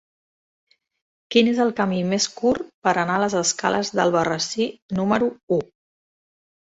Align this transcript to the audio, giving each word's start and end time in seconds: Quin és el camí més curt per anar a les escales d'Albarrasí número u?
Quin 1.33 1.49
és 1.49 1.59
el 1.65 1.73
camí 1.79 1.99
més 2.13 2.25
curt 2.39 2.71
per 2.87 2.93
anar 3.01 3.17
a 3.17 3.21
les 3.23 3.35
escales 3.41 3.91
d'Albarrasí 3.99 4.67
número 5.01 5.29
u? 5.59 5.61